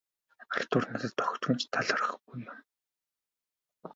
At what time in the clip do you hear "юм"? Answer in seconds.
2.49-2.57